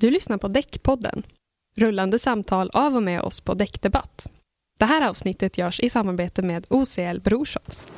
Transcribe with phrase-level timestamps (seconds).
[0.00, 1.22] Du lyssnar på Däckpodden,
[1.76, 4.26] rullande samtal av och med oss på Däckdebatt.
[4.78, 7.88] Det här avsnittet görs i samarbete med OCL Brorsons.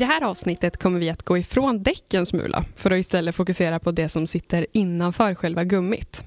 [0.00, 3.78] I det här avsnittet kommer vi att gå ifrån däcken smula för att istället fokusera
[3.78, 6.22] på det som sitter innanför själva gummit.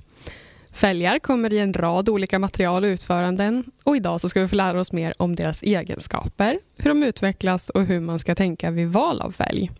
[0.72, 4.56] Fälgar kommer i en rad olika material och utföranden och idag så ska vi få
[4.56, 8.88] lära oss mer om deras egenskaper, hur de utvecklas och hur man ska tänka vid
[8.88, 9.72] val av fälg.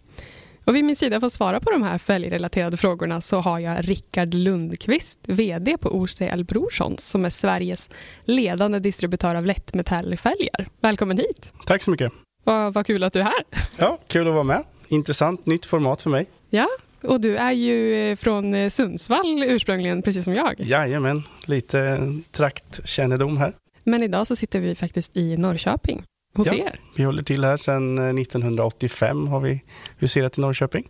[0.66, 3.90] Och vid min sida för att svara på de här fälgrelaterade frågorna så har jag
[3.90, 7.90] Rickard Lundqvist, VD på OCL Brorsson som är Sveriges
[8.24, 10.68] ledande distributör av lättmetallfälgar.
[10.82, 11.54] Välkommen hit!
[11.66, 12.23] Tack så mycket!
[12.44, 13.44] Vad, vad kul att du är här.
[13.78, 14.64] Ja, kul att vara med.
[14.88, 16.26] Intressant, nytt format för mig.
[16.50, 16.68] Ja,
[17.04, 20.56] och du är ju eh, från eh, Sundsvall ursprungligen, precis som jag.
[20.58, 22.00] Jajamän, lite
[22.32, 23.54] traktkännedom här.
[23.84, 26.04] Men idag så sitter vi faktiskt i Norrköping,
[26.36, 26.54] hos Ja.
[26.54, 26.80] er.
[26.98, 29.62] Vi håller till här sedan 1985 har vi
[30.00, 30.88] huserat i Norrköping.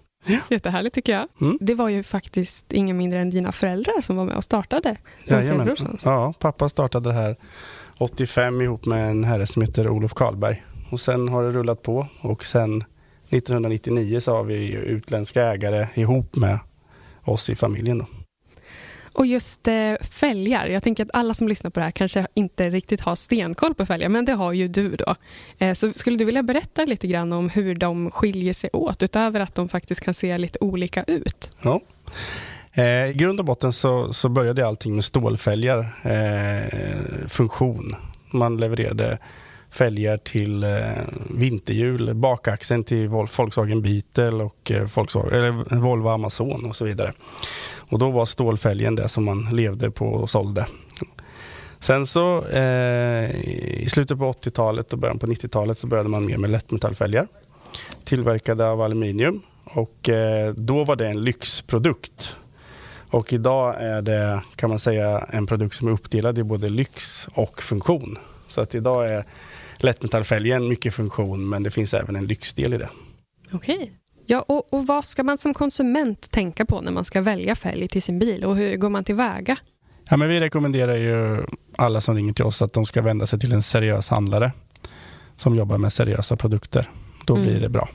[0.50, 1.28] Jättehärligt tycker jag.
[1.42, 1.58] Mm.
[1.62, 5.76] Det var ju faktiskt ingen mindre än dina föräldrar som var med och startade Jajamän.
[6.04, 7.36] Ja, pappa startade det här
[7.98, 10.64] 85 ihop med en herre som heter Olof Karlberg.
[10.94, 12.84] Och sen har det rullat på och sen
[13.30, 16.60] 1999 så har vi utländska ägare ihop med
[17.24, 17.98] oss i familjen.
[17.98, 18.06] Då.
[19.14, 22.70] Och just eh, fälgar, jag tänker att alla som lyssnar på det här kanske inte
[22.70, 25.16] riktigt har stenkoll på fälgar, men det har ju du då.
[25.58, 29.40] Eh, så skulle du vilja berätta lite grann om hur de skiljer sig åt, utöver
[29.40, 31.52] att de faktiskt kan se lite olika ut?
[31.62, 31.82] Ja.
[32.74, 37.96] Eh, I grund och botten så, så började allting med stålfälgar, eh, funktion.
[38.32, 39.18] Man levererade
[39.74, 40.70] fälgar till eh,
[41.30, 47.14] vinterhjul, bakaxeln till Vol- Volkswagen Beetle och eh, Volkswagen, eller Volvo Amazon och så vidare.
[47.78, 50.68] Och då var stålfälgen det som man levde på och sålde.
[51.80, 53.32] Sen så eh,
[53.82, 57.28] i slutet på 80-talet och början på 90-talet så började man mer med lättmetallfälgar
[58.06, 62.36] tillverkade av aluminium och eh, då var det en lyxprodukt.
[63.10, 67.28] Och idag är det kan man säga en produkt som är uppdelad i både lyx
[67.34, 68.18] och funktion.
[68.48, 69.26] Så att idag är
[69.78, 72.90] lättmetallfälgen mycket funktion men det finns även en lyxdel i det.
[73.52, 73.92] Okej.
[74.26, 77.88] Ja, och, och vad ska man som konsument tänka på när man ska välja fälg
[77.88, 79.58] till sin bil och hur går man tillväga?
[80.10, 81.46] Ja, men vi rekommenderar ju
[81.76, 84.52] alla som ringer till oss att de ska vända sig till en seriös handlare
[85.38, 86.90] som jobbar med seriösa produkter.
[87.26, 87.48] Då Mm.
[87.48, 87.90] blir det bra.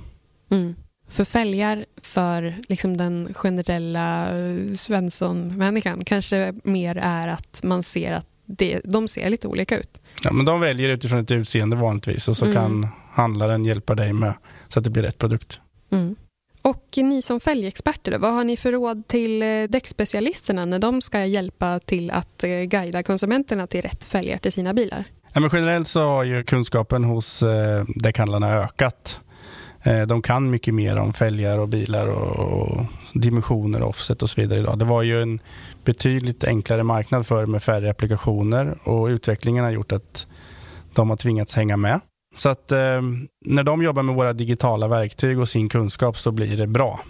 [0.51, 0.75] Mm.
[1.09, 4.29] För fälgar för liksom den generella
[4.77, 10.01] Svensson-människan kanske mer är att man ser att det, de ser lite olika ut.
[10.25, 12.57] Ja, men de väljer utifrån ett utseende vanligtvis och så Mm.
[12.57, 14.35] kan handlaren hjälpa dig med
[14.69, 15.61] så att det blir rätt produkt.
[15.93, 16.17] Mm.
[16.63, 21.25] Och ni som fälgexperter, vad har ni för råd till eh, däckspecialisterna när de ska
[21.25, 25.05] hjälpa till att eh, guida konsumenterna till rätt fälgar till sina bilar?
[25.33, 29.21] Ja, men generellt så har ju kunskapen hos eh, däckhandlarna ökat.
[29.83, 34.41] Eh, de kan mycket mer om fälgar och bilar och, och dimensioner, offset och så
[34.41, 34.79] vidare idag.
[34.79, 35.41] Det var ju en
[35.85, 40.27] betydligt enklare marknad för med färre applikationer och utvecklingen har gjort att
[40.95, 42.01] de har tvingats hänga med.
[42.37, 43.03] Så att eh,
[43.45, 47.01] när de jobbar med våra digitala verktyg och sin kunskap så blir det bra.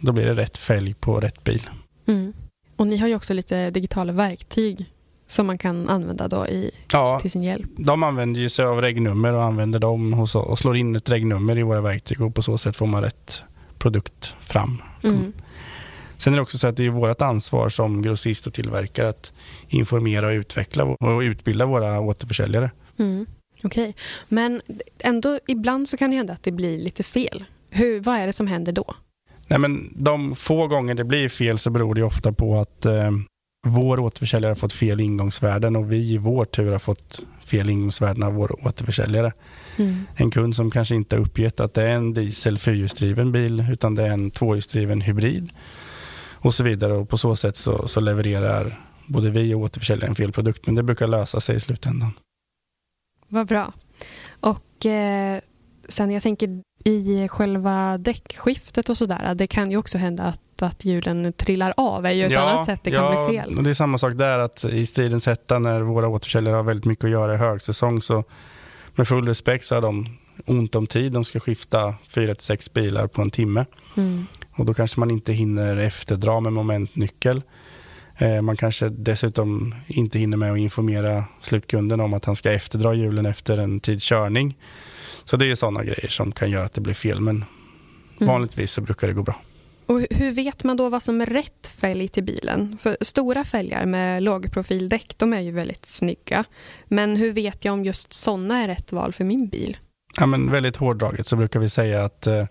[0.00, 1.70] Då blir det rätt fälg på rätt bil.
[2.06, 2.32] Mm.
[2.76, 4.86] Och ni har ju också lite digitala verktyg
[5.26, 7.66] som man kan använda då i, Ja, till sin hjälp.
[7.76, 11.10] de använder ju sig av regnummer och använder dem hos oss och slår in ett
[11.10, 13.42] regnummer i våra verktyg och på så sätt får man rätt
[13.78, 14.82] produkt fram.
[15.02, 15.32] Mm.
[16.18, 19.32] Sen är det också så att det är vårt ansvar som grossist och tillverkare att
[19.68, 22.70] informera och utveckla och utbilda våra återförsäljare.
[22.98, 23.26] Mm.
[23.62, 23.94] Okej,
[24.28, 24.62] men
[24.98, 27.44] ändå ibland så kan det hända att det blir lite fel.
[27.70, 28.94] Hur, vad är det som händer då?
[29.46, 33.10] Nej, men de få gånger det blir fel så beror det ofta på att eh,
[33.66, 38.22] vår återförsäljare har fått fel ingångsvärden och vi i vår tur har fått fel ingångsvärden
[38.22, 39.32] av vår återförsäljare.
[39.78, 40.06] Mm.
[40.14, 43.94] En kund som kanske inte har uppgett att det är en diesel fyrhjulsdriven bil utan
[43.94, 45.52] det är en tvåhjulsdriven hybrid
[46.32, 46.92] och så vidare.
[46.92, 50.82] Och på så sätt så, så levererar både vi och återförsäljaren fel produkt men det
[50.82, 52.10] brukar lösa sig i slutändan.
[53.28, 53.72] Vad bra.
[54.40, 55.40] Och eh,
[55.88, 60.84] sen jag tänker i själva däckskiftet och sådär, det kan ju också hända att, att
[60.84, 63.64] hjulen trillar av, är ju ett annat sätt det kan ja, bli fel.
[63.64, 67.04] Det är samma sak där att i stridens hetta när våra återförsäljare har väldigt mycket
[67.04, 68.24] att göra i högsäsong så
[68.94, 70.06] med full respekt så har de
[70.46, 71.12] ont om tid.
[71.12, 73.64] De ska skifta fyra till sex bilar på en timme.
[73.96, 74.26] Mm.
[74.52, 77.42] Och då kanske man inte hinner efterdra med momentnyckel.
[78.18, 82.94] Eh, Man kanske dessutom inte hinner med att informera slutkunden om att han ska efterdra
[82.94, 84.56] hjulen efter en tids körning.
[85.24, 87.20] Så det är sådana grejer som kan göra att det blir fel.
[87.20, 87.44] Men
[88.20, 88.32] Mm.
[88.32, 89.34] vanligtvis så brukar det gå bra.
[89.86, 92.78] Och hur vet man då vad som är rätt fälg till bilen?
[92.80, 96.44] För stora fälgar med lågprofildäck, de är ju väldigt snygga.
[96.84, 99.76] Men hur vet jag om just sådana är rätt val för min bil?
[100.18, 102.44] Ja, men väldigt hårdraget så brukar vi säga att eh,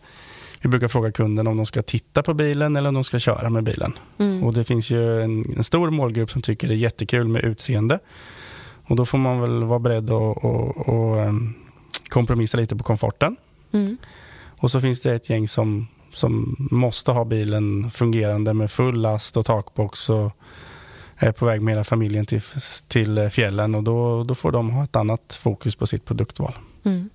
[0.61, 3.49] vi brukar fråga kunden om de ska titta på bilen eller om de ska köra
[3.49, 3.93] med bilen.
[4.17, 4.43] Mm.
[4.43, 7.99] Och Det finns ju en, en, stor målgrupp som tycker det är jättekul med utseende.
[8.85, 10.43] Och Då får man väl vara beredd att
[10.87, 11.53] um,
[12.09, 13.35] kompromissa lite på komforten.
[13.71, 13.97] Mm.
[14.57, 19.37] Och så finns det ett gäng som, som måste ha bilen fungerande med full last
[19.37, 20.31] och takbox och
[21.17, 22.41] är på väg med hela familjen till,
[22.87, 26.53] till fjällen och då, då får de ha ett annat fokus på sitt produktval.
[26.83, 27.09] Mm.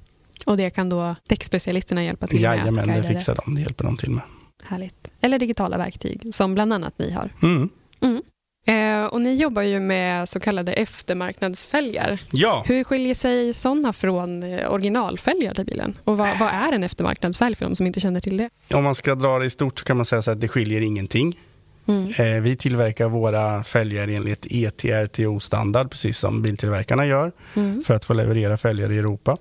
[0.46, 2.86] Och det kan då däckspecialisterna hjälpa till Jajamän, med?
[2.86, 3.54] Jajamän, det fixar de.
[3.54, 4.22] Det hjälper de till med.
[4.62, 5.08] Härligt.
[5.20, 7.34] Eller digitala verktyg, som bland annat ni har.
[7.42, 7.68] Mm.
[8.00, 8.22] Mm.
[8.66, 12.20] Eh, och ni jobbar ju med så kallade eftermarknadsfälgar.
[12.32, 12.64] Ja.
[12.66, 15.98] Hur skiljer sig sådana från eh, originalfälgar till bilen?
[16.04, 18.50] Och vad, vad, är en eftermarknadsfälg för de som inte känner till det?
[18.74, 21.38] Om man ska dra det i stort så kan man säga att det skiljer ingenting.
[21.86, 22.36] Mm.
[22.36, 27.82] Eh, vi tillverkar våra fälgar enligt ETRTO-standard, precis som biltillverkarna gör, mm.
[27.82, 29.36] för att få leverera fälgar i Europa.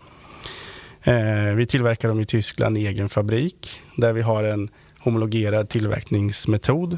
[1.04, 4.70] Eh, vi tillverkar dem i Tyskland i egen fabrik där vi har en
[5.00, 6.98] homologerad tillverkningsmetod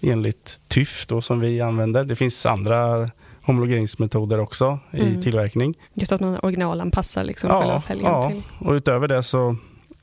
[0.00, 2.04] enligt TÜV då, som vi använder.
[2.04, 3.10] Det finns andra
[3.42, 5.08] homologeringsmetoder också mm.
[5.08, 5.74] i tillverkning.
[5.94, 8.28] Just att man originalanpassar liksom ja, själva fälgen ja.
[8.28, 8.42] till.
[8.58, 9.56] och utöver det så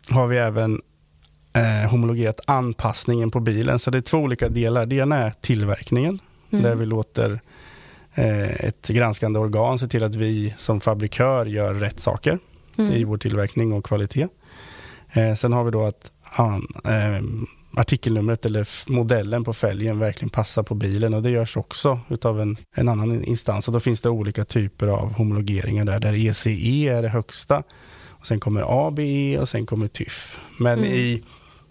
[0.09, 0.81] har vi även
[1.53, 3.79] eh, homologerat anpassningen på bilen.
[3.79, 4.85] Så det är två olika delar.
[4.85, 6.19] Det ena är tillverkningen
[6.51, 6.63] mm.
[6.63, 7.41] där vi låter
[8.13, 12.39] eh, ett granskande organ se till att vi som fabrikör gör rätt saker
[12.77, 12.91] mm.
[12.91, 14.27] i vår tillverkning och kvalitet.
[15.13, 16.11] Eh, sen har vi då att
[16.85, 17.23] eh,
[17.75, 22.57] artikelnumret eller modellen på fälgen verkligen passar på bilen och det görs också utav en,
[22.75, 23.67] en annan instans.
[23.67, 27.63] Och då finns det olika typer av homologeringar där, där ECE e är det högsta.
[28.09, 30.13] Och sen kommer ABE och sen kommer TÜV.
[30.59, 30.91] Men mm.
[30.91, 31.23] i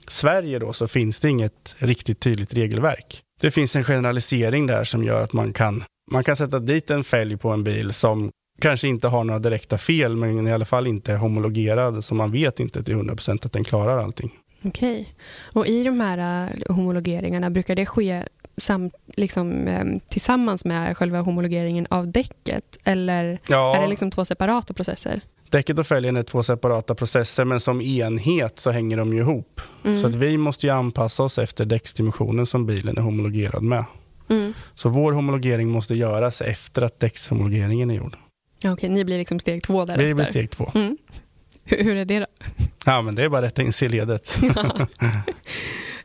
[0.09, 3.21] Sverige då så finns det inget riktigt tydligt regelverk.
[3.41, 7.05] Det finns en generalisering där som gör att man kan, man kan sätta dit en
[7.05, 10.87] fälg på en bil som kanske inte har några direkta fel men i alla fall
[10.87, 14.31] inte är homologerad så man vet inte till 100% att den klarar allting.
[14.63, 15.15] Okej.
[15.53, 18.23] Och i de här uh, homologeringarna, brukar det ske
[18.57, 22.79] sam, liksom, um, tillsammans med själva homologeringen av däcket?
[22.85, 23.77] Eller ja.
[23.77, 25.21] är det liksom två separata processer?
[25.51, 29.61] Däcket och fälgen är två separata processer men som enhet så hänger de ju ihop.
[29.85, 30.01] Mm.
[30.01, 33.85] Så att vi måste ju anpassa oss efter däcksdimensionen som bilen är homologerad med.
[34.29, 34.55] Mm.
[34.75, 38.17] Så vår homologering måste göras efter att däckshomologeringen är gjord.
[38.65, 40.07] Okej, ni blir liksom steg två därefter?
[40.07, 40.71] Vi blir steg två.
[40.75, 40.97] Mm.
[41.65, 42.27] Hur, hur, är det då?
[42.87, 44.39] Ja, men det är bara att rätta in sig i ledet.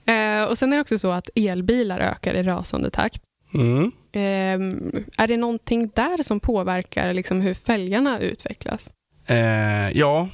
[0.06, 3.21] eh, och sen är det också så att elbilar ökar i rasande takt.
[3.54, 3.92] Mm.
[4.12, 8.92] Eh, är det någonting där som påverkar liksom hur fälgarna utvecklas?
[9.27, 10.30] Eh, ja,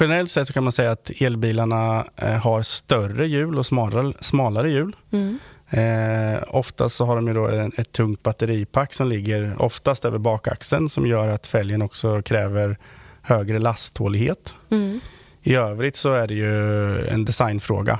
[0.00, 4.70] generellt sett så kan man säga att elbilarna eh, har större hjul och smalare, smalare
[4.70, 4.96] hjul.
[5.12, 5.38] Mm.
[5.70, 10.18] Eh, oftast så har de ju då en, ett tungt batteripack som ligger oftast över
[10.18, 12.76] bakaxeln som gör att fälgen också kräver
[13.22, 14.54] högre lasttålighet.
[14.70, 15.00] Mm.
[15.42, 17.98] I övrigt så är det ju en designfråga.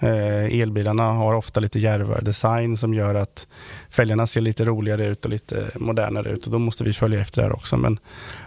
[0.00, 3.46] Eh, elbilarna har ofta lite djärvare design som gör att
[3.90, 7.48] fälgarna ser lite roligare ut och lite modernare ut och då måste vi följa efter
[7.48, 7.76] det också.
[7.76, 7.98] Men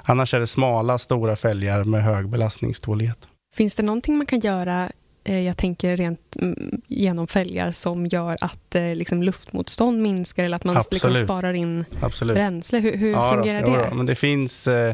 [0.04, 3.28] annars är det smala, stora fälgar med hög belastningstålighet.
[3.54, 4.92] Finns det någonting man kan göra
[5.24, 10.56] Eh, jag tänker rent mm, genom fälgar som gör att eh, liksom, luftmotstånd minskar eller
[10.56, 12.36] att man liksom, sparar in Absolut.
[12.36, 12.80] bränsle.
[12.80, 13.88] Hur, hur ja, fungerar då, det?
[13.90, 14.94] Då, men det finns eh,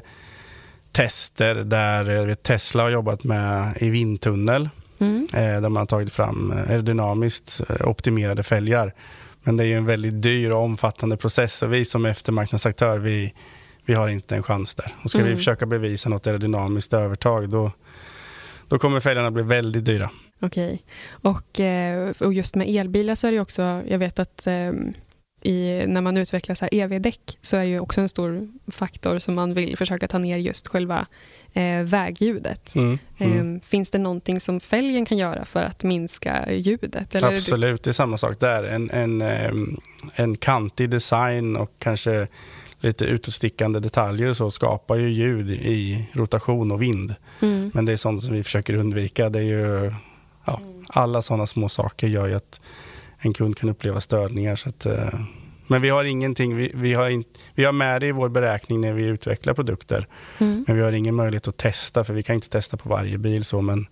[0.96, 4.70] tester där vet, Tesla har jobbat med i vindtunnel.
[5.00, 5.28] Mm.
[5.34, 8.94] Eh, där man har tagit fram eh, aerodynamiskt optimerade fälgar.
[9.44, 13.34] Men det är ju en väldigt dyr och omfattande process och vi som eftermarknadsaktör vi,
[13.86, 14.94] vi har inte en chans där.
[15.04, 15.32] Och ska mm.
[15.32, 17.72] vi försöka bevisa något aerodynamiskt övertag då,
[18.68, 20.10] då kommer fälgarna bli väldigt dyra.
[20.42, 20.84] Okej.
[21.12, 24.94] Och, eh, och just med elbilar så är det också, jag vet att ehm,
[25.46, 29.54] i, när man utvecklar så EV-däck så är ju också en stor faktor som man
[29.54, 31.06] vill försöka ta ner just själva
[31.54, 32.76] eh, vägljudet.
[32.76, 33.56] Mm, mm.
[33.56, 37.16] Eh, finns det någonting som fälgen kan göra för att minska ljudet?
[37.16, 38.64] Eller Absolut, det är samma sak där.
[38.64, 39.78] En, en, ehm,
[40.16, 42.28] en kantig design och kanske
[42.80, 47.16] lite utåtstickande detaljer så skapar ju ljud i rotation och vind.
[47.42, 47.72] Mm.
[47.74, 49.30] Men det är sånt som vi försöker undvika.
[49.30, 49.94] Det är ju,
[50.46, 52.60] ja, alla sådana små saker gör ju att
[53.18, 54.56] en kund kan uppleva störningar.
[54.56, 55.20] Så att, eh,
[55.68, 57.24] men vi har ingenting, vi, vi, har in,
[57.56, 60.08] vi har med det i vår beräkning när vi utvecklar produkter.
[60.38, 60.66] Mm.
[60.68, 63.46] Men vi har ingen möjlighet att testa, för vi kan inte testa på varje bil.
[63.46, 63.88] så men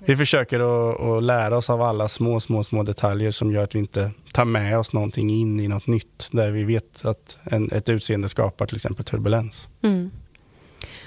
[0.00, 3.74] vi försöker att, att, lära oss av alla små, små, små detaljer som gör att
[3.74, 7.72] vi inte tar med oss någonting in i något nytt där vi vet att en,
[7.72, 9.68] ett utseende skapar till exempel turbulens.
[9.82, 10.10] Mm.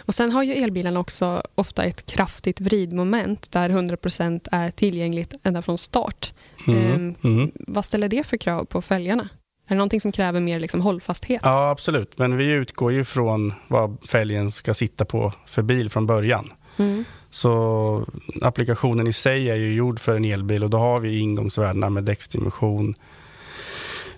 [0.01, 5.61] Och Sen har ju elbilen också ofta ett kraftigt vridmoment där 100% är tillgängligt ända
[5.61, 6.33] från start.
[6.67, 7.15] Mm.
[7.23, 7.51] Mm.
[7.55, 9.29] Vad ställer det för krav på fälgarna?
[9.71, 11.41] Är det någonting som kräver mer liksom hållfasthet?
[11.43, 12.17] Ja, absolut.
[12.17, 16.53] Men vi utgår ju från vad fälgen ska sitta på för bil från början.
[16.77, 17.05] Mm.
[17.29, 18.05] Så
[18.41, 22.03] applikationen i sig är ju gjord för en elbil och då har vi ingångsvärdena med
[22.03, 22.95] däcksdimension,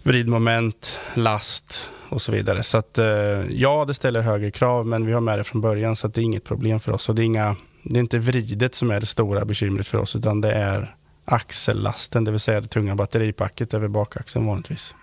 [0.04, 2.64] vridmoment, last och så vidare.
[2.64, 3.06] Så att, eh,
[3.50, 6.22] ja, det ställer högre krav, men vi har med det från början så att det
[6.22, 7.10] är inget problem för oss.
[7.10, 10.16] Och det, är inga, det är inte vridet som är det stora bekymret för oss,
[10.16, 10.96] utan det är
[11.26, 14.96] axellasten, det vill säga det tunga batteripacket över bakaxeln vanligtvis.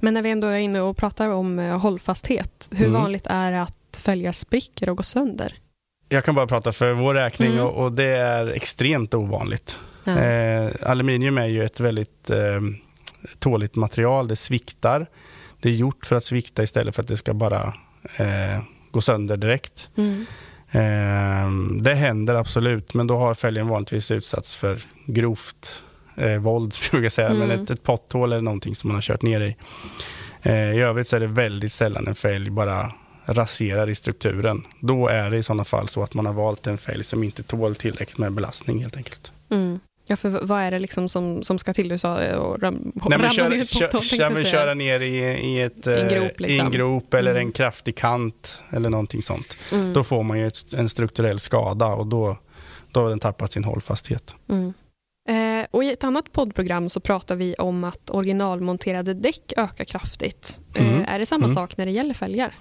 [0.00, 3.00] Men när vi ändå är inne och pratar om eh, hållfasthet, hur mm.
[3.00, 5.54] vanligt är det att fälgar spricker och går sönder?
[6.08, 7.64] Jag kan bara prata för vår räkning mm.
[7.64, 9.78] och, och, det är extremt ovanligt.
[10.04, 10.18] Ja.
[10.18, 12.60] Eh, aluminium är ju ett väldigt eh,
[13.38, 15.06] tåligt material, det sviktar.
[15.60, 17.74] Det är gjort för att svikta istället för att det ska bara
[18.16, 19.90] eh, gå sönder direkt.
[19.96, 20.26] Mm.
[20.70, 25.82] Eh, det händer absolut, men då har fälgen vanligtvis utsatts för grovt
[26.16, 27.38] eh, våld, jag säga, mm.
[27.38, 29.56] men ett, ett potthål eller någonting som man har kört ner i.
[30.42, 32.92] Eh, I övrigt så är det väldigt sällan en fälg bara
[33.26, 34.66] raserar i strukturen.
[34.80, 37.42] Då är det i sådana fall så att man har valt en fälg som inte
[37.42, 39.32] tål tillräckligt med belastning helt enkelt.
[39.50, 39.80] Mm.
[40.08, 41.88] Ja, för vad är det liksom som, som ska till?
[41.88, 45.60] Du sa eh, ram, Nej, ramla kör, ner potthål, kör, men köra ner i, i,
[45.60, 46.56] ett, en grop, liksom.
[46.56, 47.46] i en grop eller mm.
[47.46, 49.56] en kraftig kant eller någonting sånt.
[49.72, 49.92] Mm.
[49.92, 52.36] Då får man ju ett, en strukturell skada och då,
[52.90, 54.34] då har den tappat sin hållfasthet.
[54.48, 54.72] Mm.
[55.28, 60.60] Eh, och I ett annat poddprogram så pratar vi om att originalmonterade däck ökar kraftigt.
[60.74, 61.04] Eh, mm.
[61.08, 61.54] Är det samma mm.
[61.54, 62.54] sak när det gäller fälgar?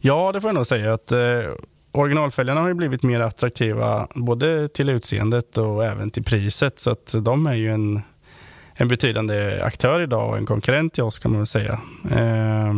[0.00, 0.92] Ja, det får jag nog säga.
[0.92, 1.18] att eh,
[1.92, 6.78] Originalfälgarna har ju blivit mer attraktiva både till utseendet och även till priset.
[6.78, 8.00] Så att de är ju en,
[8.74, 11.80] en betydande aktör idag och en konkurrent till oss kan man väl säga.
[12.10, 12.72] Eh,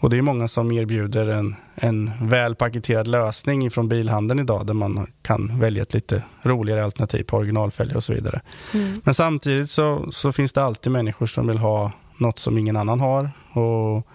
[0.00, 4.74] och Det är många som erbjuder en, en väl paketerad lösning från bilhandeln idag där
[4.74, 8.40] man kan välja ett lite roligare alternativ på originalfälgar och så vidare.
[8.74, 9.00] Mm.
[9.04, 13.00] Men samtidigt så, så finns det alltid människor som vill ha något som ingen annan
[13.00, 13.30] har.
[13.52, 14.06] Och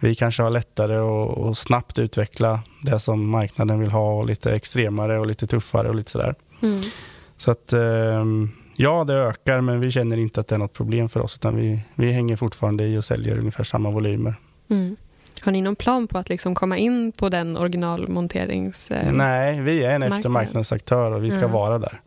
[0.00, 0.96] vi kanske har lättare
[1.50, 5.94] att snabbt utveckla det som marknaden vill ha och lite extremare och lite tuffare och
[5.94, 6.34] lite sådär.
[6.62, 6.82] Mm.
[7.36, 11.08] Så att ehm, ja, det ökar men vi känner inte att det är något problem
[11.08, 14.34] för oss utan vi, vi hänger fortfarande i och säljer ungefär samma volymer.
[14.70, 14.96] Mm.
[15.40, 18.90] Har ni någon plan på att liksom komma in på den originalmonterings...
[18.90, 21.52] Eh, Nej, vi är en eftermarknadsaktör och vi ska mm.
[21.52, 22.00] vara där.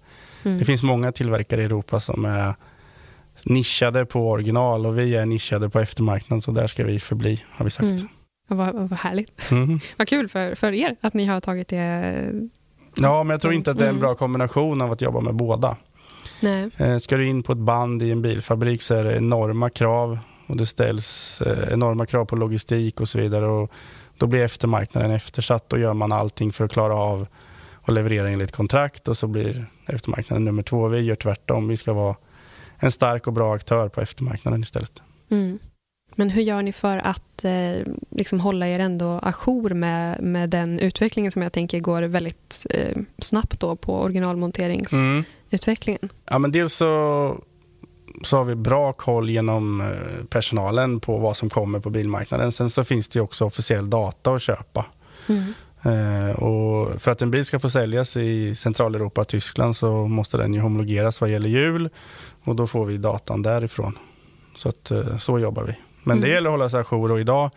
[0.43, 0.59] Mm.
[0.59, 2.53] Det finns många tillverkare i Europa som är
[3.43, 7.65] nischade på original och vi är nischade på eftermarknaden så där ska vi förbli har
[7.65, 7.83] vi sagt.
[7.83, 8.07] Mm.
[8.47, 9.51] Vad, vad härligt.
[9.51, 9.79] Mm.
[9.97, 12.31] vad kul för, för er att ni har tagit det.
[12.95, 14.01] Ja, men jag tror inte att det är en mm.
[14.01, 15.77] bra kombination av att jobba med båda.
[16.39, 16.69] Nej.
[16.77, 20.19] Eh, ska du in på ett band i en bilfabrik så är det enorma krav
[20.47, 23.47] och det ställs eh, enorma krav på logistik och så vidare.
[23.47, 23.71] Och
[24.17, 25.73] då blir eftermarknaden eftersatt.
[25.73, 27.27] och gör man allting för att klara av
[27.81, 30.87] att leverera enligt kontrakt och så blir eftermarknaden nummer två.
[30.87, 31.67] Vi gör tvärtom.
[31.67, 32.15] Vi ska vara
[32.79, 35.01] en stark och bra aktör på eftermarknaden istället.
[35.29, 35.59] Mm.
[36.15, 37.75] Men hur gör ni för att eh,
[38.09, 42.97] liksom hålla er ändå ajour med, med den utvecklingen som jag tänker går väldigt eh,
[43.17, 45.99] snabbt då på originalmonteringsutvecklingen?
[46.01, 46.13] Mm.
[46.25, 47.43] Ja, men dels så,
[48.23, 52.51] så har vi bra koll genom eh, personalen på vad som kommer på bilmarknaden.
[52.51, 54.85] Sen så finns det också officiell data att köpa.
[55.29, 55.53] Mm.
[55.83, 60.37] Eh, och för att en bil ska få säljas i Centraleuropa och Tyskland så måste
[60.37, 61.89] den ju homologeras vad gäller hjul
[62.43, 63.97] och då får vi datan därifrån.
[64.55, 65.75] Så, att, eh, så jobbar vi.
[66.03, 66.29] Men mm.
[66.29, 67.51] det gäller att hålla sig ajour och idag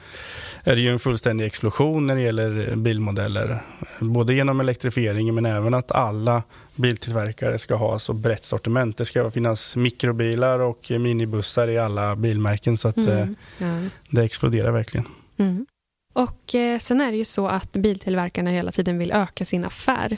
[0.65, 3.59] är det ju en fullständig explosion när det gäller bilmodeller.
[4.01, 6.43] Både genom elektrifieringen men även att alla
[6.75, 8.97] biltillverkare ska ha så brett sortiment.
[8.97, 13.19] Det ska finnas mikrobilar och minibussar i alla bilmärken så att mm.
[13.19, 13.89] Eh, ja.
[14.11, 15.07] det exploderar verkligen.
[15.39, 15.67] Mm.
[16.13, 20.17] Och eh, Sen är det ju så att biltillverkarna hela tiden vill öka sin affär.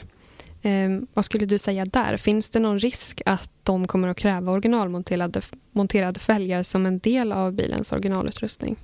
[0.61, 2.17] Eh, vad skulle du säga där?
[2.17, 7.31] Finns det någon risk att de kommer att kräva originalmonterade monterade fälgar som en del
[7.31, 8.75] av bilens originalutrustning?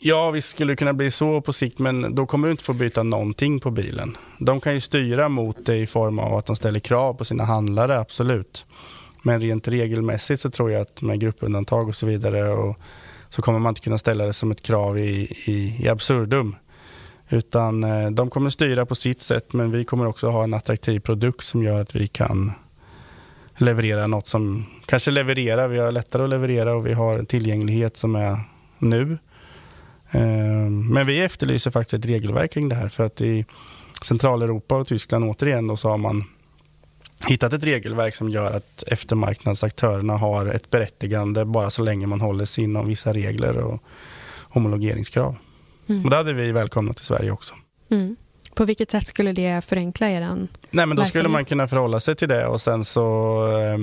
[0.00, 3.02] Ja, vi skulle kunna bli så på sikt, men då kommer du inte få byta
[3.02, 4.16] någonting på bilen.
[4.38, 7.44] De kan ju styra mot det i form av att de ställer krav på sina
[7.44, 8.66] handlare, absolut.
[9.22, 12.76] Men rent regelmässigt så tror jag att med gruppundantag och så vidare och
[13.32, 16.56] så kommer man inte kunna ställa det som ett krav i, i, i absurdum.
[17.28, 21.00] Utan eh, de kommer styra på sitt sätt men vi kommer också ha en attraktiv
[21.00, 22.52] produkt som gör att vi kan
[23.56, 25.68] leverera något som kanske levererar.
[25.68, 28.38] Vi har lättare att leverera och vi har en tillgänglighet som är
[28.78, 29.18] nu.
[30.10, 33.44] Eh, men vi efterlyser faktiskt ett regelverk kring det här för att i
[34.02, 36.24] Centraleuropa och Tyskland återigen då så har man
[37.28, 42.44] hittat ett regelverk som gör att eftermarknadsaktörerna har ett berättigande bara så länge man håller
[42.44, 43.82] sig inom vissa regler och
[44.48, 45.36] homologeringskrav.
[45.88, 46.04] Mm.
[46.04, 47.54] Och det hade vi välkomnat i Sverige också.
[47.90, 48.16] Mm.
[48.54, 52.16] På vilket sätt skulle det förenkla er Nej, men Då skulle man kunna förhålla sig
[52.16, 53.78] till det och sen så eh,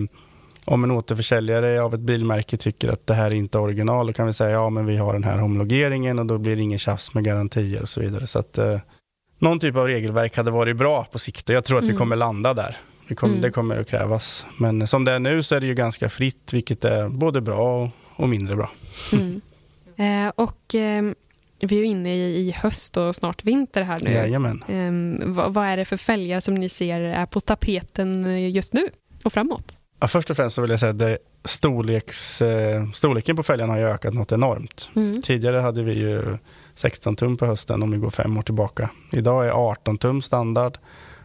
[0.66, 4.14] om en återförsäljare av ett bilmärke tycker att det här är inte är original, då
[4.14, 6.80] kan vi säga ja men vi har den här homologeringen och då blir det ingen
[6.80, 8.28] tjafs med garantier och så vidare.
[8.28, 8.80] Så att, eh,
[9.40, 11.96] någon typ av regelverk hade varit bra på sikt jag tror att mm.
[11.96, 12.78] vi kommer landa där.
[13.10, 13.42] Det, kom, mm.
[13.42, 14.46] det kommer att krävas.
[14.58, 17.90] Men som det är nu så är det ju ganska fritt, vilket är både bra
[18.16, 18.70] och, mindre bra.
[19.14, 19.42] Mm.
[20.00, 21.04] Eh, och eh,
[21.62, 24.12] vi är inne i, höst och snart vinter här nu.
[24.12, 24.64] Jajamän.
[24.68, 28.90] Eh, vad, vad är det för fälgar som ni ser är på tapeten just nu
[29.24, 29.78] och framåt?
[30.00, 33.74] Ja, först och främst så vill jag säga att det storleks, eh, storleken på fälgarna
[33.74, 34.90] har ökat något enormt.
[34.96, 35.22] Mm.
[35.22, 36.38] Tidigare hade vi ju
[36.76, 38.90] 16 tum på hösten om vi går fem år tillbaka.
[39.12, 40.78] Idag är 18 tum standard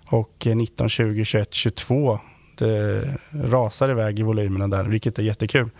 [0.06, 2.18] och 19, 20, 21, 22
[2.56, 5.70] det rasar iväg i volymerna där, vilket är jättekul.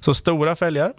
[0.00, 0.92] Så stora fälgar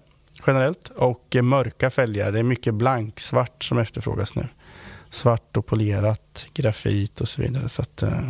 [0.48, 2.32] generellt och mörka fälgar.
[2.32, 4.48] Det är mycket blanksvart som efterfrågas nu.
[5.10, 7.70] Svart och polerat, grafit och så vidare.
[7.70, 8.30] Så att, eh,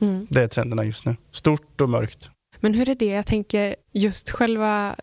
[0.00, 0.26] mm.
[0.30, 1.16] Det är trenderna just nu.
[1.32, 2.30] Stort och mörkt.
[2.66, 4.96] Men hur är det, jag tänker just själva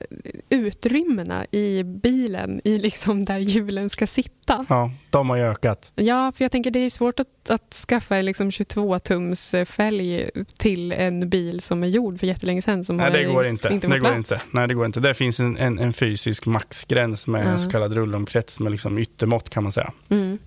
[0.50, 4.66] utrymmena i bilen, i liksom där hjulen ska sitta.
[4.70, 5.92] Ja, de har ju ökat.
[5.96, 11.30] Ja, för jag tänker det är svårt att, att skaffa liksom 22-tums fälg till en
[11.30, 12.86] bil som är gjord för jättelänge sedan.
[12.86, 13.70] Som Nej, det går inte.
[13.74, 14.42] inte det går inte.
[14.52, 15.00] Nej, det går inte.
[15.00, 17.50] Det finns en, en, en fysisk maxgräns med ja.
[17.50, 19.92] en så kallad rullomkrets med liksom yttermått kan man säga.
[20.10, 20.38] Mm.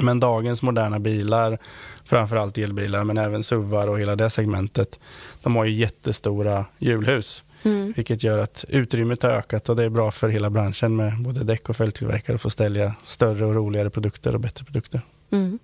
[0.00, 1.58] Men dagens moderna bilar,
[2.04, 5.00] framförallt elbilar men även SUVar och hela det segmentet,
[5.42, 7.44] de har ju jättestora hjulhus.
[7.62, 7.92] Mm.
[7.96, 11.44] Vilket gör att utrymmet har ökat och det är bra för hela branschen med både
[11.44, 15.00] däck och fälgtillverkare att få ställa större och roligare produkter och bättre produkter.
[15.30, 15.58] Mm.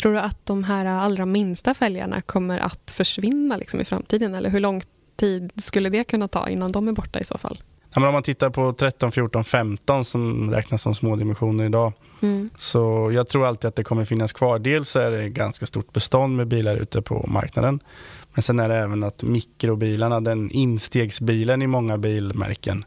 [0.00, 4.50] Tror du att de här allra minsta fälgarna kommer att försvinna liksom i framtiden eller
[4.50, 4.82] hur lång
[5.16, 7.62] tid skulle det kunna ta innan de är borta i så fall?
[7.94, 12.50] Ja, om man tittar på 13, 14, 15 som räknas som små dimensioner idag Mm.
[12.58, 14.58] Så jag tror alltid att det kommer finnas kvar.
[14.58, 17.80] Dels är det ganska stort bestånd med bilar ute på marknaden.
[18.34, 22.84] Men sen är det även att mikrobilarna, den instegsbilen i många bilmärken,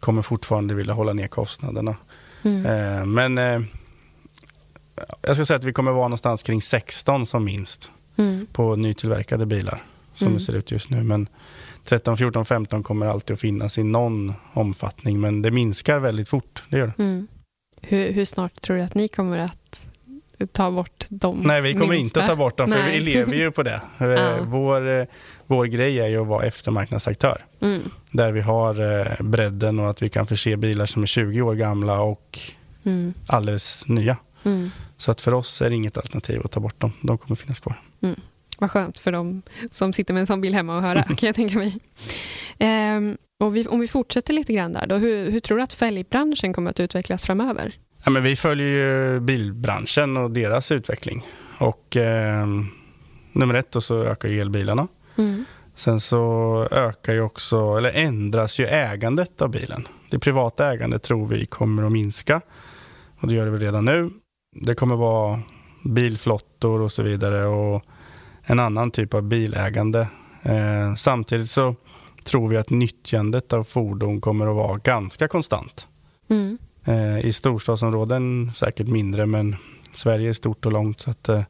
[0.00, 1.96] kommer fortfarande vilja hålla ner kostnaderna.
[2.42, 2.66] Mm.
[2.66, 3.60] Eh, men eh,
[5.22, 8.46] jag ska säga att vi kommer vara någonstans kring 16 som minst mm.
[8.52, 9.82] på nytillverkade bilar
[10.14, 10.38] som mm.
[10.38, 11.02] det ser ut just nu.
[11.02, 11.28] Men
[11.84, 16.62] 13, 14, 15 kommer alltid att finnas i någon omfattning men det minskar väldigt fort.
[16.68, 17.02] Det gör det.
[17.02, 17.26] Mm.
[17.88, 19.86] Hur, hur, snart tror du att ni kommer att
[20.52, 21.40] ta bort dem?
[21.44, 22.20] Nej, vi kommer minsta?
[22.20, 22.98] inte ta bort dem, för Nej.
[22.98, 23.80] vi lever ju på det.
[23.98, 24.38] ja.
[24.42, 25.06] vår,
[25.46, 27.44] vår grej är ju att vara eftermarknadsaktör.
[27.60, 27.82] Mm.
[28.12, 31.54] Där vi har eh, bredden och att vi kan förse bilar som är 20 år
[31.54, 32.40] gamla och
[32.84, 33.14] mm.
[33.26, 34.16] alldeles nya.
[34.44, 34.70] Mm.
[34.96, 36.92] Så att för oss är det inget alternativ att ta bort dem.
[37.00, 37.80] De kommer finnas kvar.
[38.00, 38.20] Mm.
[38.58, 41.34] Vad skönt för dem som sitter med en sån bil hemma och höra, kan jag
[41.34, 41.78] tänka mig.
[42.96, 45.72] Um, och vi, om vi fortsätter lite grann där, då, hur, hur, tror du att
[45.72, 47.74] fälgbranschen kommer att utvecklas framöver?
[48.04, 51.26] Ja, men vi följer ju bilbranschen och deras utveckling.
[51.58, 52.46] Och eh,
[53.34, 54.88] Nummer ett, då så ökar elbilarna.
[55.16, 55.44] Mm.
[55.76, 59.88] Sen så ökar ju också, eller ändras ju ägandet av bilen.
[60.10, 62.40] Det privata ägandet tror vi kommer att minska.
[63.20, 64.10] Och det gör det väl redan nu.
[64.52, 65.40] Det kommer vara
[65.84, 67.84] bilflottor och så vidare och
[68.42, 70.08] en annan typ av bilägande.
[70.42, 71.76] Eh, samtidigt så
[72.24, 75.86] tror vi att nyttjandet av fordon kommer att vara ganska konstant.
[76.28, 76.58] Mm.
[76.84, 79.56] Eh, I storstadsområden säkert mindre, men
[79.92, 81.00] Sverige är stort och långt.
[81.00, 81.42] så att eh,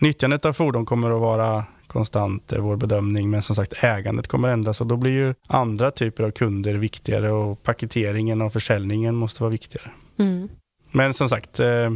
[0.00, 3.30] Nyttjandet av fordon kommer att vara konstant, är vår bedömning.
[3.30, 7.30] Men som sagt, ägandet kommer ändras och då blir ju andra typer av kunder viktigare
[7.30, 9.90] och paketeringen och försäljningen måste vara viktigare.
[10.18, 10.48] Mm.
[10.90, 11.90] Men som sagt, eh,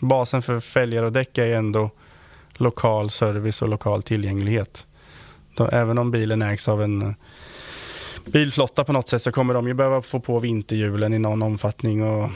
[0.00, 1.90] basen för fälgar och däck är ändå
[2.56, 4.86] lokal service och lokal tillgänglighet.
[5.54, 7.14] Då, även om bilen ägs av en
[8.26, 12.02] bilflotta på något sätt så kommer de ju behöva få på vinterhjulen i någon omfattning.
[12.02, 12.30] Och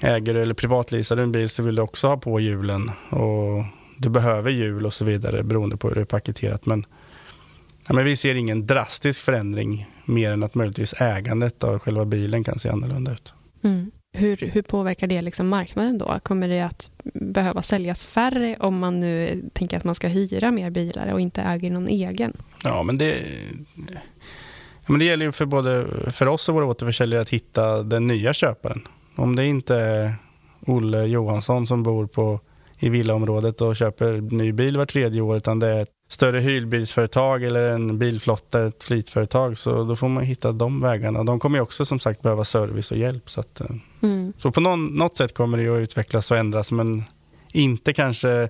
[0.00, 2.90] äger du eller privatleasar du en bil så vill du också ha på hjulen.
[3.10, 3.64] Och
[3.98, 6.66] du behöver hjul och så vidare beroende på hur det är paketerat.
[6.66, 6.86] Men,
[7.86, 12.44] ja, men vi ser ingen drastisk förändring mer än att möjligtvis ägandet av själva bilen
[12.44, 13.32] kan se annorlunda ut.
[13.62, 13.90] Mm.
[14.14, 16.20] Hur, hur påverkar det liksom marknaden då?
[16.22, 20.70] Kommer det att behöva säljas färre om man nu tänker att man ska hyra mer
[20.70, 22.36] bilar och inte äger någon egen?
[22.64, 23.16] Ja, men det,
[24.86, 28.32] men det gäller ju för både för oss och våra återförsäljare att hitta den nya
[28.32, 28.88] köparen.
[29.16, 30.14] Om det inte är
[30.66, 32.40] Olle Johansson som bor på,
[32.78, 37.44] i villaområdet och köper ny bil var tredje år utan det är ett större hyrbilsföretag
[37.44, 41.24] eller en bilflotta, ett flitföretag så då får man hitta de vägarna.
[41.24, 43.30] De kommer ju också som sagt behöva service och hjälp.
[43.30, 43.66] Så, att, eh,
[44.02, 44.32] mm.
[44.36, 47.04] så på någon, något sätt kommer det att utvecklas och ändras men
[47.52, 48.48] inte kanske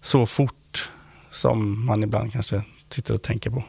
[0.00, 0.90] så fort
[1.30, 3.62] som man ibland kanske sitter och tänker på.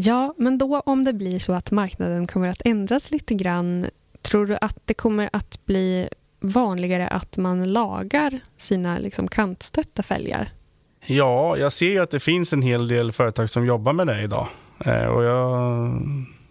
[0.00, 3.86] Ja, men då om det blir så att marknaden kommer att ändras lite grann,
[4.22, 6.08] tror du att det kommer att bli
[6.40, 10.50] vanligare att man lagar sina liksom, kantstötta fälgar?
[11.06, 14.46] Ja, jag ser att det finns en hel del företag som jobbar med det idag.
[14.84, 15.90] Eh, och jag,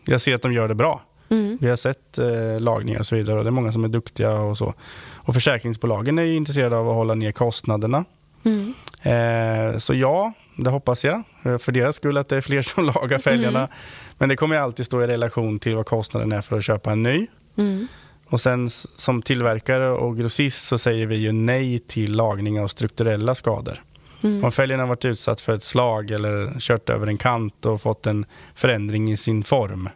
[0.06, 1.02] jag ser att de gör det bra.
[1.30, 1.58] Mm.
[1.62, 4.40] Vi har sett eh, lagningar och så vidare och det är många som är duktiga
[4.40, 4.74] och så.
[5.16, 8.06] Och försäkringsbolagen är intresserade av att hålla ner kostnaderna.
[8.44, 8.74] Mm.
[9.02, 11.24] Eh, så ja, det hoppas jag.
[11.44, 13.60] Eh, för deras skull att det är fler som lagar fälgarna.
[13.60, 13.72] Mm.
[14.18, 17.04] Men det kommer alltid stå i relation till vad kostnaden är för att köpa en
[17.04, 17.28] ny.
[17.58, 17.88] Mm.
[18.30, 23.36] Och sen som tillverkare och grossist så säger vi ju nej till lagning av strukturella
[23.36, 23.84] skador.
[24.24, 24.46] Mm.
[24.46, 28.06] Om fälgen har varit utsatt för ett slag eller kört över en kant och fått
[28.06, 29.90] en förändring i sin form,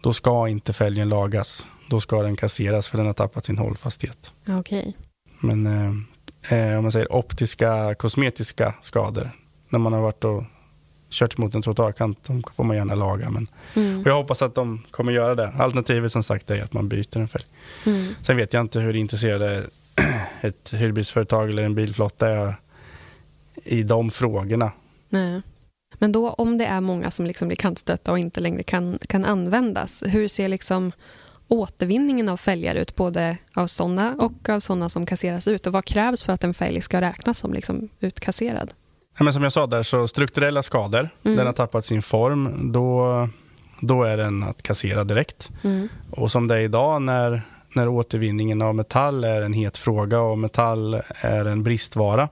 [0.00, 1.66] då ska inte fälgen lagas.
[1.90, 4.32] Då ska den kasseras för den har tappat sin hållfasthet.
[4.60, 4.92] Okay.
[5.40, 9.30] Men eh, eh, om man säger optiska, kosmetiska skador,
[9.74, 10.44] när man har varit och
[11.10, 13.30] kört mot en trottoarkant, de får man gärna laga.
[13.30, 14.02] Men mm.
[14.06, 15.48] jag hoppas att de kommer göra det.
[15.48, 17.44] Alternativet som sagt är att man byter en fälg.
[17.86, 18.14] Mm.
[18.22, 19.66] Sen vet jag inte hur intresserade
[20.40, 22.54] ett hyrbilsföretag eller en bilflotta är
[23.64, 24.72] i de frågorna.
[25.08, 25.42] Nej.
[25.98, 29.24] Men då om det är många som liksom blir kantstötta och inte längre kan, kan
[29.24, 30.92] användas, hur ser liksom
[31.48, 35.66] återvinningen av fälgar ut, både av sådana och av sådana som kasseras ut?
[35.66, 38.72] Och vad krävs för att en fälg ska räknas som liksom utkasserad?
[39.18, 41.36] Ja, men som jag sa där, så strukturella skador, mm.
[41.36, 43.28] den har tappat sin form, då,
[43.80, 45.50] då är den att kassera direkt.
[45.62, 45.88] Mm.
[46.10, 47.42] Och som det är idag när,
[47.74, 52.28] när återvinningen av metall är en het fråga och metall är en bristvara,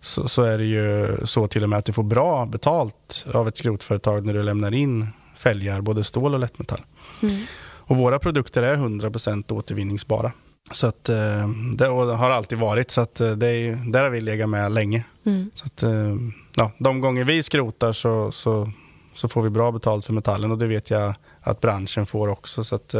[0.00, 3.48] så, så, är det ju så till och med att du får bra betalt av
[3.48, 6.80] ett skrotföretag när du lämnar in fälgar, både stål och lättmetall.
[7.22, 7.40] Mm.
[7.86, 10.32] Och våra produkter är 100% återvinningsbara.
[10.70, 14.20] Så att, eh, det har alltid varit, så att eh, det är, där har vi
[14.20, 15.04] legat med länge.
[15.26, 15.50] Mm.
[15.54, 16.14] Så att, eh,
[16.56, 18.70] ja, de gånger vi skrotar så, så,
[19.14, 22.64] så, får vi bra betalt för metallen och det vet jag att branschen får också.
[22.64, 22.94] Så att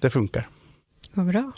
[0.00, 0.48] det funkar.
[1.12, 1.52] Vad bra.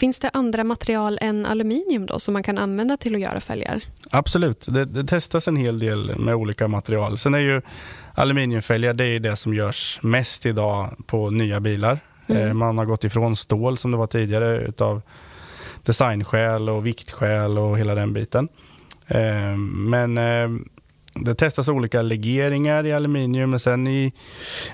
[0.00, 3.84] Finns det andra material än aluminium då som man kan använda till att göra fälgar?
[4.10, 7.18] Absolut, det, det testas en hel del med olika material.
[7.18, 7.62] Sen är ju
[8.14, 12.00] aluminiumfälgar det är det som görs mest idag på nya bilar.
[12.30, 12.48] Mm.
[12.48, 15.02] Eh, man har gått ifrån stål som det var tidigare utav
[15.82, 18.48] designskäl och viktskäl och hela den biten.
[19.06, 20.48] Eh, men eh,
[21.14, 24.12] det testas olika legeringar i aluminium, men sen i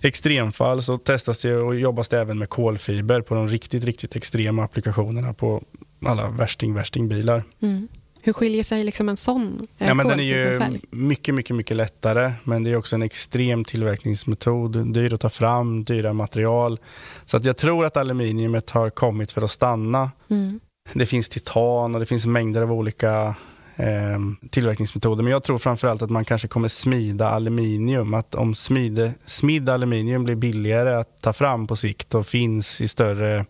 [0.03, 4.64] extremfall så testas det och jobbas det även med kolfiber på de riktigt, riktigt extrema
[4.64, 5.62] applikationerna på
[6.07, 7.42] alla värsting-värstingbilar.
[7.62, 7.88] Mm.
[8.27, 10.61] Hur skiljer sig liksom en sån ja, men Den är ju
[10.91, 14.93] mycket, mycket, mycket lättare, men det är också en extrem tillverkningsmetod.
[14.93, 16.81] Dyr att ta fram, dyra material.
[17.25, 20.11] Så att jag tror att aluminiumet har kommit för att stanna.
[20.31, 20.61] Mm.
[20.93, 23.35] Det finns titan och det finns mängder av olika
[23.77, 25.23] eh, tillverkningsmetoder.
[25.23, 28.15] Men jag tror framförallt att man kanske kommer smida aluminium.
[28.15, 33.47] Att om smide, aluminium blir billigare att ta fram på sikt och finns i större,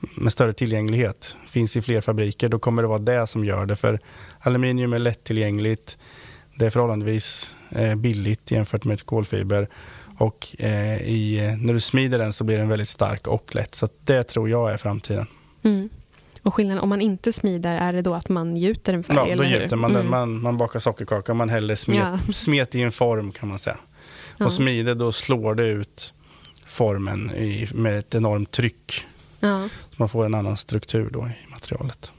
[0.00, 3.76] med större tillgänglighet, finns i fler fabriker, då kommer det vara det som gör det.
[3.76, 4.00] För
[4.40, 5.98] aluminium är lättillgängligt,
[6.54, 9.68] det är förhållandevis eh, billigt jämfört med kolfiber.
[10.18, 13.74] Och eh, i, när du smider den så blir den väldigt stark och lätt.
[13.74, 15.26] Så det tror jag är framtiden.
[15.62, 15.88] Mm.
[16.42, 19.30] Och skillnaden om man inte smider, är det då att man gjuter en färg?
[19.30, 20.02] Ja, då gjuter man mm.
[20.02, 20.10] den.
[20.10, 22.32] Man, man bakar sockerkaka, man häller smet, ja.
[22.32, 23.76] smet i en form kan man säga.
[24.36, 24.44] Ja.
[24.44, 26.14] Och smider, då slår det ut
[26.66, 29.06] formen i, med ett enormt tryck.
[29.40, 29.68] Ja.
[29.90, 32.12] Så man får en annan struktur då i materialet.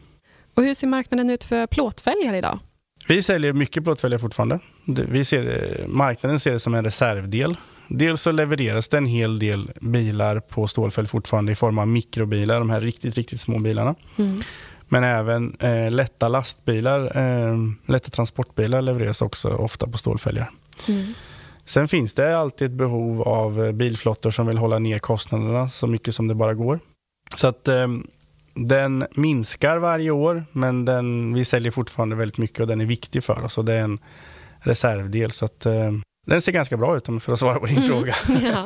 [0.56, 2.60] Och hur ser marknaden ut för plåtfälgar idag?
[3.08, 4.60] Vi säljer mycket plåtfälgar fortfarande.
[4.86, 7.58] Vi ser, marknaden ser det som en reservdel
[7.94, 12.60] Dels så levereras det en hel del bilar på stålfäll fortfarande i form av mikrobilar,
[12.60, 13.96] de här riktigt, riktigt små bilarna.
[14.18, 14.42] Mm.
[14.88, 17.56] Men även eh, lätta lastbilar, eh,
[17.86, 20.52] lätta transportbilar levereras också ofta på stålfälgar.
[20.88, 21.14] Mm.
[21.66, 25.88] Sen finns det alltid ett behov av eh, bilflottor som vill hålla ner kostnaderna så
[25.88, 26.80] mycket som det bara går.
[27.36, 27.88] Så att eh,
[28.54, 33.24] den minskar varje år, men den, vi säljer fortfarande väldigt mycket och den är viktig
[33.24, 33.58] för oss.
[33.58, 34.00] Och det är en
[34.60, 35.32] reservdel.
[35.32, 35.92] Så att, eh,
[36.28, 37.90] den ser ganska bra ut för att svara på din mm.
[37.90, 38.16] fråga.
[38.44, 38.66] Ja.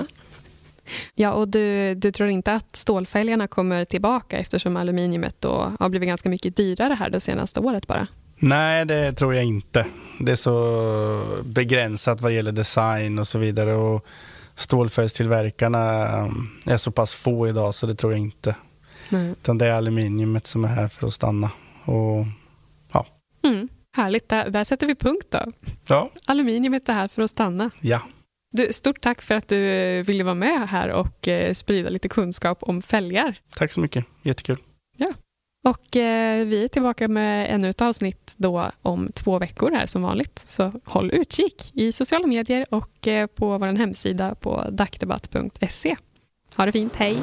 [1.16, 6.10] Ja, och du, du tror inte att stålfälgarna kommer tillbaka eftersom aluminiumet då har blivit
[6.10, 8.08] ganska mycket dyrare här det senaste året bara?
[8.38, 9.86] Nej, det tror jag inte.
[10.20, 13.74] Det är så begränsat vad gäller design och så vidare.
[13.74, 14.06] Och
[14.56, 18.56] stålfärgstillverkarna um, är så pass få idag så det tror jag inte.
[19.10, 19.32] Nej.
[19.32, 21.52] Utan det är aluminiumet som är här för att stanna.
[21.86, 22.26] Och,
[22.92, 23.06] ja.
[23.44, 23.70] Mm.
[23.98, 25.52] Härligt, där, där sätter vi punkt då.
[25.88, 26.10] Ja.
[26.26, 27.72] Aluminiumet är här för att stanna.
[27.82, 28.02] Ja.
[28.52, 32.10] Du, stort tack för att du eh, ville vara med här och eh, sprida lite
[32.10, 33.40] kunskap om fälgar.
[33.58, 34.58] Tack så mycket, jättekul.
[34.98, 35.14] Ja.
[35.66, 40.02] Och eh, vi är tillbaka med ännu ett avsnitt då om två veckor här som
[40.02, 40.44] vanligt.
[40.48, 45.96] Så håll utkik i sociala medier och eh, på vår hemsida på dagdebatt.se.
[46.56, 47.18] Ha det fint, hej!